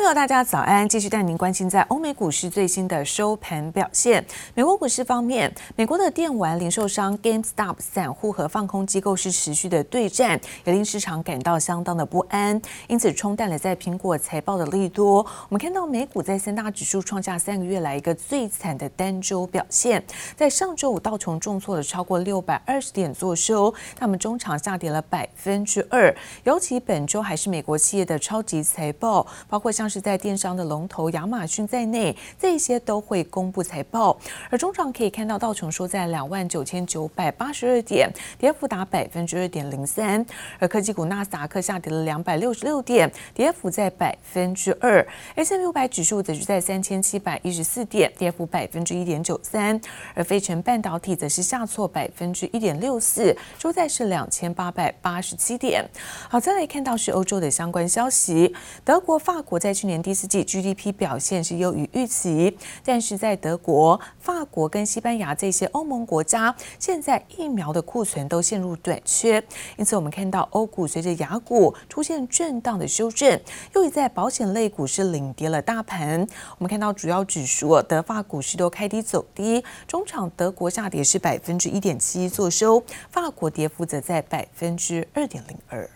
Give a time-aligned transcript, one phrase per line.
[0.00, 0.88] 朋友，大家早安！
[0.88, 4.24] 继续带您关心在欧美股市最新的收盘表现。
[4.54, 12.58] 美国股市方面，美国的电玩零售商 GameStop 散户和放空机构是持续的对战，也令市场感到相当的不安，
[12.88, 15.18] 因此冲淡了在苹果财报的利多。
[15.18, 20.02] 我们看到美股在三大指数创下三个月来一个最惨的单周表现，
[20.34, 26.14] 在上周五道琼重挫了超过六百二十点作收，他们中场下跌了百分之二。
[26.44, 29.70] 尤其本周还是美国企业的超级财报，包括。
[29.70, 34.16] 像是在电商的龙头亚马逊在内，这些都会公布财报。
[34.48, 40.24] 而中场可以看到道琼收在两万九千九百八十二点，跌幅达百分之二点零三。
[40.60, 45.04] 而科技股纳斯达克下跌了两百六十六点，跌幅在百分之二。
[45.34, 49.80] S&P 五百指数则是在三千七百一十四点，跌幅百分之一点九三。
[50.14, 55.84] 而费城半导体则是下挫百分之一点六四，收在是两千八百八十七点。
[56.28, 58.54] 好，再来看到是欧洲的相关消息，
[58.84, 69.40] 德国、法国在在去年第四季 GDP 表现是优于预期，但是在德国、法国跟西班牙这些欧盟国家，现在疫苗的库存都陷入短缺，
[69.76, 73.40] 因此我们看到欧股随着雅股出现震荡的修正，
[73.76, 76.26] 又一在保险类股市领跌了大盘。
[76.58, 85.88] 我们看到主要指数德法股市都开低走低，中场德国下跌是百分之一点七一作收，法国跌幅则在百分之二点零二。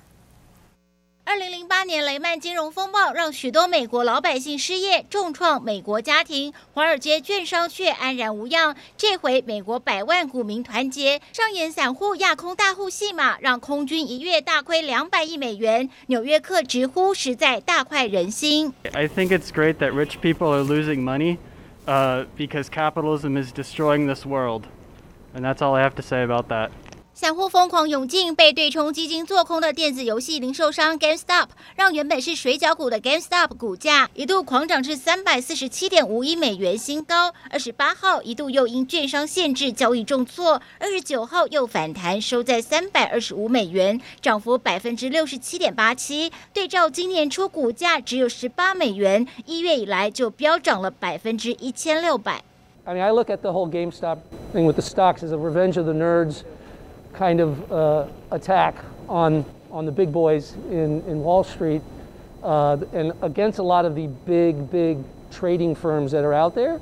[1.27, 8.77] 二零零八年雷曼金融风暴让许多美国老百姓失业，重创美国家庭，华尔街券商却安然无恙。
[8.99, 15.89] 这回美国百万股民团结，上演散户压空大户戏码，让空军一月大亏两百亿美元。
[16.09, 18.75] 纽约客直呼实在大快人心。
[18.93, 21.39] I think it's great that rich people are losing money,
[21.87, 24.65] uh, because capitalism is destroying this world,
[25.35, 26.69] and that's all I have to say about that.
[27.17, 37.33] 散户疯狂涌进，被对冲基金做空的电子游戏零售商 GameStop，让原本是水饺股的 GameStop 股价一度狂涨至三百四十七点五亿美元新高。
[37.51, 46.33] 二十八号一度又因券商限制交易重挫，二十九号又反弹，收在三百二十五美元，涨幅百分之六十七点八七。
[46.53, 52.43] 对照今年初股价只有十八美元，一月以来就飙涨了百分之一千六百。
[52.85, 54.19] I mean, I look at the whole GameStop
[54.53, 56.41] thing with the stocks as a revenge of the nerds.
[57.15, 58.77] Kind of uh, attack
[59.09, 61.83] on, on the big boys in, in Wall Street
[62.43, 64.99] uh, and against a lot of the big, big
[65.31, 66.81] trading firms that are out there.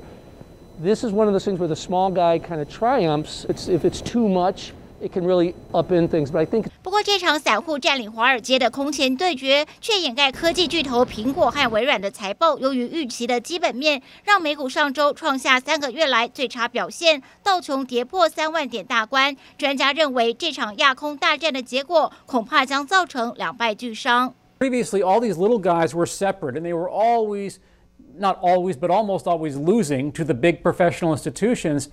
[0.79, 3.45] This is one of those things where the small guy kind of triumphs.
[3.47, 6.67] It's, if it's too much, It can really upend things, but I think.
[6.81, 19.35] 不过，这场散户占领华尔街的空前对决，却掩盖科技巨头苹果和微软的财报优于预期的基本面，让美股上周创下三个月来最差表现，道琼跌破三万点大关。
[19.57, 24.33] 专家认为，这场亚空大战的结果恐怕将造成两败俱伤。
[24.59, 27.57] Previously, all these little guys were separate, and they were always,
[28.17, 31.87] not always, but almost always losing to the big professional institutions.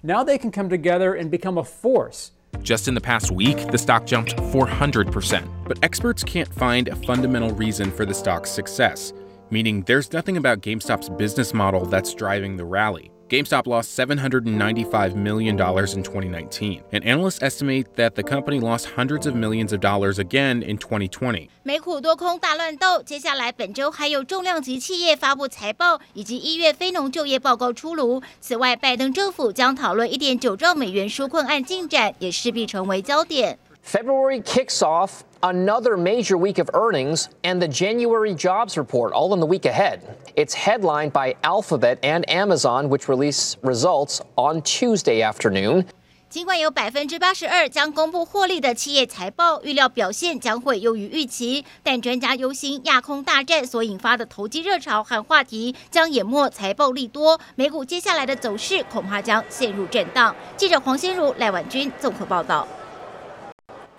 [0.00, 2.30] Now they can come together and become a force.
[2.62, 5.48] Just in the past week, the stock jumped 400%.
[5.66, 9.12] But experts can't find a fundamental reason for the stock's success,
[9.50, 13.10] meaning there's nothing about GameStop's business model that's driving the rally.
[13.33, 19.35] GameStop lost $795 million in 2019, and analysts estimate that the company lost hundreds of
[19.35, 21.47] millions of dollars again in 2020.
[21.61, 28.19] 美股多空大乱斗，接下来本周还有重量级企业发布财报，以及一月非农就业报告出炉。
[28.41, 33.59] 此外，拜登政府将讨论1.9兆美元纾困案进展，也势必成为焦点。
[33.85, 39.46] February kicks off another major week of earnings and the January jobs report, all in the
[39.46, 40.00] week ahead.
[40.36, 45.84] It's headlined by Alphabet and Amazon, which release results on Tuesday afternoon.
[46.30, 60.34] 尽管有百分之八十二将公布获利的企业财报，预料表现将会优于预期，但专家忧心亚空大战所引发的投机热潮和话题将淹没财报利多，美股接下来的走势恐怕将陷入震荡。
[60.56, 62.66] 记者黄心如、赖婉君综合报道。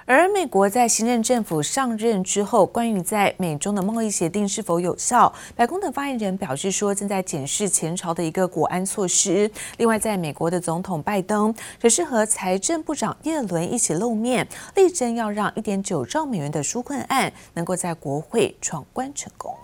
[0.08, 9.50] 而美国在新任政府上任之后，关于在美中的贸易协定是否有效，白宫的发言人表示说，正在检视前朝的一个国安措施。
[9.78, 19.58] 另外，在美国的总统拜登则是和财政部长耶伦一起露面，力争要让一点九兆美元的纾困案能够在国会闯关成功。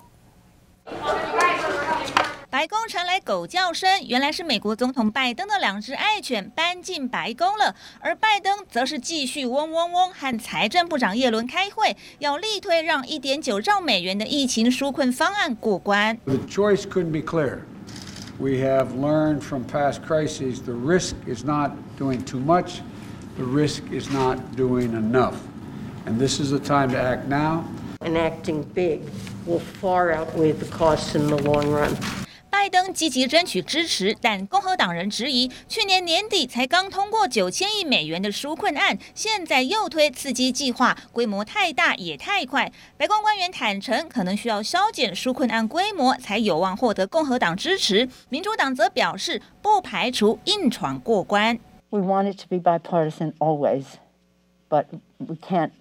[2.51, 7.73] 白宫传来狗叫声，原来是美国总统拜登的两只爱犬搬进白宫了。
[8.01, 16.17] 而拜登则是继续嗡嗡嗡和财政部长耶伦开会，要力推让一点九兆美元的疫情纾困方案过关。
[16.25, 17.59] The choice couldn't be clear.
[18.37, 22.81] We have learned from past crises the risk is not doing too much,
[23.37, 25.35] the risk is not doing enough.
[26.05, 27.63] And this is the time to act now.
[28.01, 29.03] And acting big.
[29.45, 31.95] will far outweigh the costs in the long run.
[32.61, 42.71] 拜登积极争取支持，但共和党人质疑，去年年底才刚通过九千亿美元的纾困案，现在又推刺激计划，规模太大也太快。
[42.97, 48.07] 白宫官员坦诚，可能需要削减纾困案规模，才有望获得共和党支持。
[48.29, 51.57] 民主党则表示，不排除硬闯过关。
[51.89, 53.85] We want it to be bipartisan always,
[54.69, 54.85] but
[55.17, 55.71] we can't.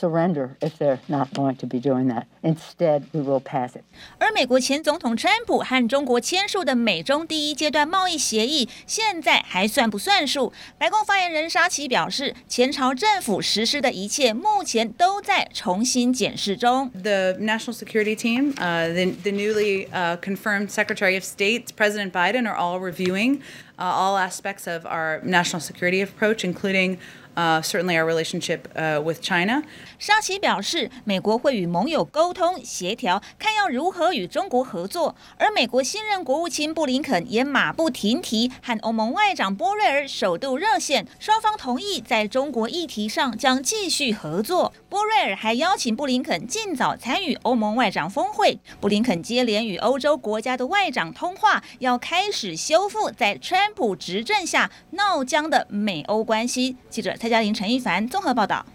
[0.00, 2.26] Surrender if they're not going to be doing that.
[2.42, 3.82] Instead, we will pass it.
[4.18, 10.52] 而美国前总统川普和中国签署的美中第一阶段贸易协议，现在还算不算数？
[10.78, 16.88] 白宫发言人沙奇表示，前朝政府实施的一切，目前都在重新检视中。
[17.02, 22.54] The National Security Team, uh, the, the newly uh, confirmed Secretary of State, President Biden, are
[22.56, 23.40] all reviewing
[23.77, 26.97] Uh, all aspects of our national security approach, including.
[27.35, 28.67] Certainly our relationship
[29.03, 29.63] with China.
[29.97, 35.15] 沙奇表示，美国会与盟友沟通协调，看要如何与中国合作。
[35.39, 44.71] 而美国新任国务卿布林肯也马不停蹄和欧盟外长波瑞尔首度热线，双方同意在中国议题上将继续合作。
[44.87, 48.59] 波瑞尔还邀请布林肯尽早参与欧盟外长峰会。
[48.79, 56.75] 布林肯接连与欧洲国家的外长通话，要开始修复在川普执政下闹僵的美欧关系。
[56.89, 57.15] 记者。
[57.15, 58.65] 蔡嘉玲、陈一凡综合报道。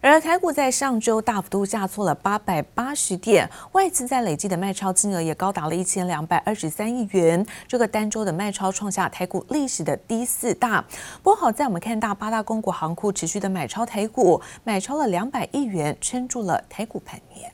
[0.00, 10.84] 而台股在上周大幅度下挫了八百八十点，外资在累计的卖超金额也高达了一千两百二十三亿元，这个单周的卖超创下台股历史的第四大。
[11.20, 17.50] 不过好在我们看到八大公股行库持续的买超台股，买超了两百亿元，撑住了台股盘面。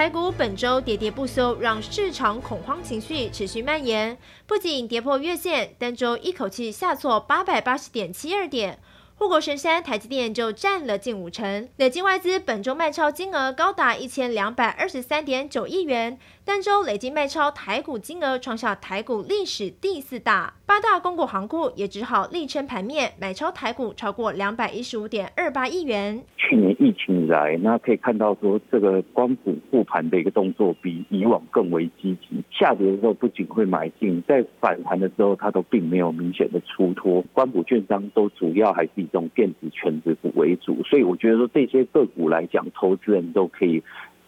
[0.00, 4.16] 台股本周喋喋不休，让市场恐慌情绪持续蔓延。
[4.46, 8.78] 不仅跌破月线，单周一口气下挫八百八十点七二点。
[9.16, 16.18] 护国神山台积电就占了近五成，累计外资本周卖超金额高达一千两百二十三点九亿元，
[16.50, 20.52] 单周累计卖超台股金额创下台股历史第四大。
[20.66, 26.20] 八大公股行库也只好力撑盘面，买超台股超过两百一十五点二八亿元。
[26.36, 32.42] 去年疫情以来，那可以看到说，这个光谷护盘的一个动作比以往更为积极。
[32.50, 37.22] 下跌的时候不仅会买进，在反弹的时候，它都并没有明显的出脱。
[37.32, 43.80] 光谷券商都主要还是以这种电子全值股为主，所以我觉得说这些个股来讲，投资人都可以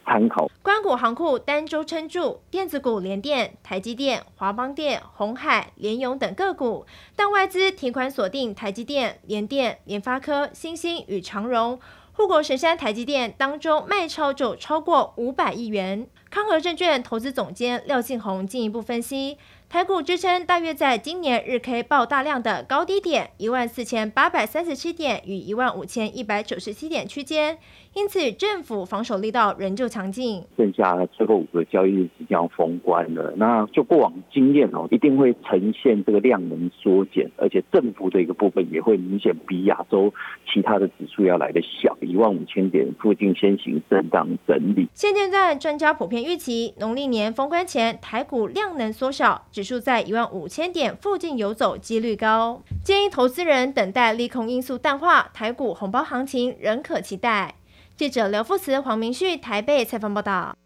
[0.05, 0.51] 参考。
[0.63, 11.79] 官股行库单周撑住电子股，联电、台积电、华邦电、鸿海、联咏等个股，但外资提款锁定台积电、联电、联发科、新兴与长荣。
[12.15, 16.07] 护国神山台积电当中卖超就超过五百亿元。
[16.31, 19.39] 康和证券投资总监廖庆宏进一步分析。
[19.73, 27.57] 台股支撑大约在今年日 K 爆大量的高低点一万四千八百三十七点与一万五千一百九十七点区间，
[27.95, 30.45] 因此政府防守力道仍旧强劲。
[30.59, 40.13] 剩下最后五个交易日即将封关了，那就过往经验哦，一定会呈现这个量能缩减，而且振幅的一个部分也会明显比亚洲
[40.53, 44.87] 其他的指数要来的小，一万五千点附近先行震荡整理。
[44.93, 49.47] 现阶段专家普遍预期，农历年封关前台股量能缩小。
[49.63, 57.55] 指数在一万五千点附近游走几率高，建议投资人等待利空因素淡化，台股红包行情仍可期待。
[57.97, 60.57] 记者刘富慈、黄明旭台北采访报道。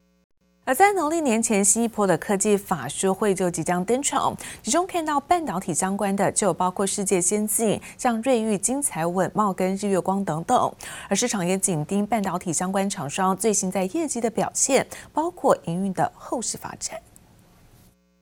[0.64, 10.72] 而在农历年前，新一波的科技法说会就即将登场，其中看到半导体相关的就有包括世界先进、像瑞昱、精彩、稳懋跟日月光等等，
[11.10, 16.98] 而市场也紧盯半导体相关厂商最新在业绩的表现，包括营运的后市发展。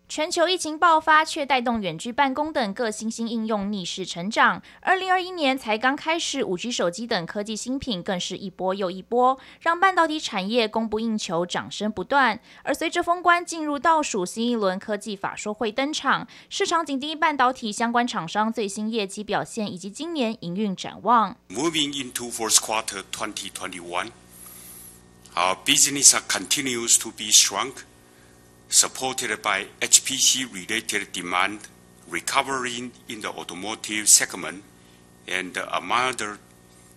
[0.06, 4.62] 全球疫情爆发，却带动远距办公等各新兴应用逆势成长。
[4.82, 12.38] 二零二一年才刚开始，五 G 手机等科技新品更是一波又一波，让半导体产业供不应求，涨声不断。
[12.62, 21.34] 而随着封关进入倒数，新一轮科技法说会登场，市场紧盯半导体相关厂商最新业绩表现以及今年营运展望。
[21.48, 24.10] Moving into fourth quarter 2021,
[25.34, 27.72] our business continues to be strong.
[28.74, 31.60] Supported by HPC-related demand,
[32.08, 34.64] recovering in the automotive segment,
[35.28, 36.38] and a milder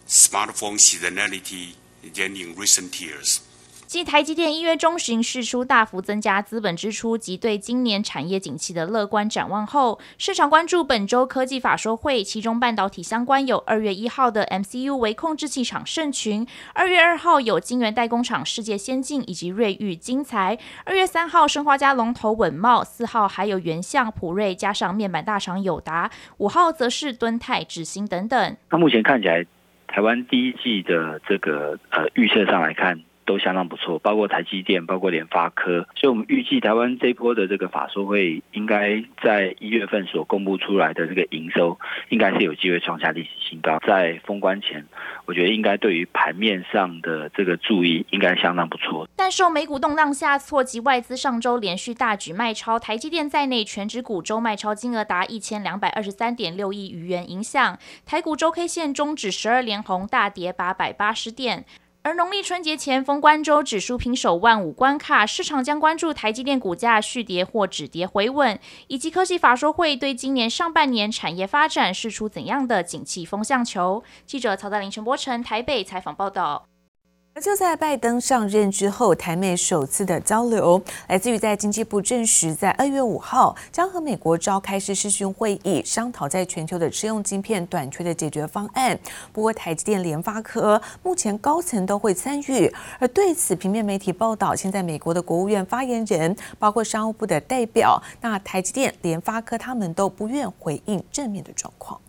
[0.08, 1.76] smartphone seasonality
[2.16, 3.47] than in recent years.
[3.88, 28.58] 继台积电一月中旬释出大幅增加资本支出及对今年产业景气的乐观展望后，市场关注本周科技法说会，其中半导体相关有二月一号的 MCU 微控制器厂盛群，二月二号有晶圆代工厂世界先进以及瑞昱晶材，二月三号生化家龙头稳懋，四号还有原相普瑞，加上面板大厂友达，五号则是敦泰、智新等等。
[28.70, 29.46] 那目前看起来。
[29.90, 33.00] 台湾第一季的这个呃预测上来看。
[33.28, 41.78] 都相当不错，包括台积电，包括联发科，所以我们预计台湾这波的这个法说会，应该在一月份所公布出来的这个营收，
[42.10, 43.78] 应该是有机会创下历史新高。
[43.86, 44.84] 在封关前，
[45.26, 49.08] 我觉得应该对于盘面上的这个注意，应该相当不错。
[49.18, 61.66] 但受美股动荡下挫及外资上周连续大举卖超，台积电在内全指股周卖超金额达一千两百二十三点六亿余元影响，台股周 K 线终止十二连红，大跌八百八十点。
[62.08, 74.02] 而农历春节前封关周指数平手万五关卡，市场将关注台积电股价续跌或止跌回稳，以及科技法说会对今年上半年产业发展释出怎样的景气风向球。
[74.26, 76.68] 记者曹大林、陈柏成台北采访报道。
[77.40, 88.98] 就在拜登上任之后，台美首次的交流，来自于在经济部证实，在二月五号将和美国召开视讯会议，商讨在全球的车用晶片短缺的解决方案。
[89.32, 92.74] 不过，台积电、联发科目前高层都会参与。
[92.98, 102.02] 而对此，平面媒体报道，现在美国的国务院发言人，包括商务部的代表，那台积电、联发科他们都不愿回应正面的状况。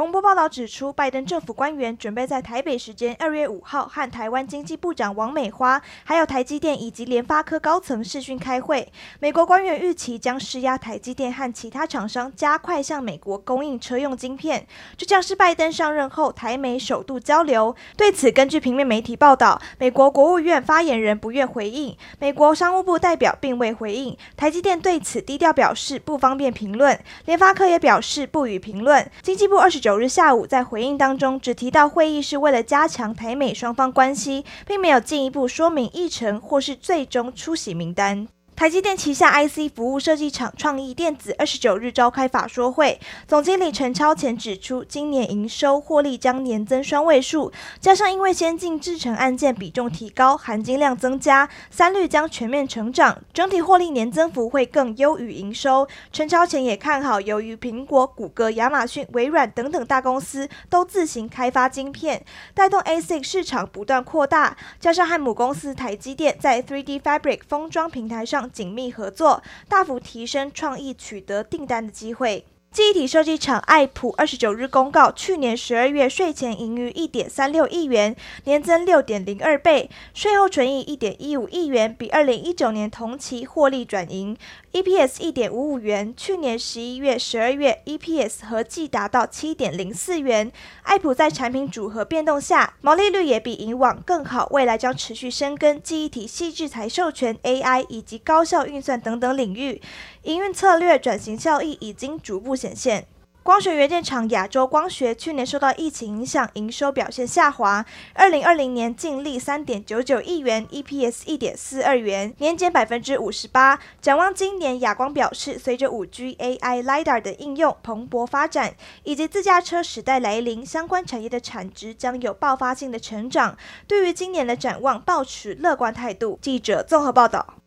[0.00, 8.90] 彭博报道指出，拜登政府官员准备在台北时间二月五号和台湾经济部长王美花，还有台积电以及联发科高层视讯开会。
[9.18, 14.66] 美国官员预期将施压台积电和其他厂商加快向美国供应车用晶片，
[14.96, 17.76] 这将是拜登上任后台美首度交流。
[17.94, 24.16] 对此，根据平面媒体报道，美国国务院发言人不愿回应，美国商务部代表并未回应。
[24.34, 29.06] 台积电对此低调表示不方便评论，联发科也表示不予评论。
[29.20, 29.89] 经济部二十九。
[29.90, 38.28] 九日下午，在回应当中，只提到会议是为了加强台美双方关系，并没有进一步说明议程或是最终出席名单。
[38.60, 47.50] 台积电旗下 IC 服务设计厂创意电子二十九日召开法说会，总经理陈超前指出，今年营收获利将年增双位数，
[47.80, 55.88] 加上因为先进制程案件比重提高，含金量增加，三率将全面成长，整体获利年增幅会更优于营收。
[56.12, 68.49] 陈超前也看好，由于苹果、谷歌、亚马逊、微软等等大公司都自行开发晶片，带动 ASIC 市场不断扩大，加上和母公司台积电在 3D Fabric 封装平台上。
[68.52, 72.44] 紧密合作，大幅提升创意取得订单的机会。
[72.72, 84.36] 记忆体设计厂爱普二十九日公告，去年十二月税前盈余一点三六亿元，年增六点零二倍，税后纯益一点一五亿元，比二零一九年同期获利转盈。
[84.72, 90.52] EPS 一点五五元，去年十一月、十二月 EPS 合计达到七点零四元。
[90.84, 99.82] 爱普在产品组合变动下，毛利率也比以往更好，未来将持续深耕记忆体细制材授权、AI 以及高效运算等等领域，
[100.22, 103.06] 营运策略转型效益已经逐步显现。
[103.42, 107.84] 光学元件厂亚洲光学去年受到疫情影响，营收表现下滑。
[108.12, 113.80] 二零二零年净利三点九九亿元，EPS 一点四二元，年减百分之五十八。
[114.02, 118.74] 展望今年，亚光表示，随着五 G、AI、LiDAR 的应用蓬勃发展，
[119.04, 123.56] 以及自驾车时代来临，相关产业的产值将有爆发性的成长。
[123.88, 126.38] 对于今年的展望，抱持乐观态度。
[126.42, 127.59] 记者综合报道。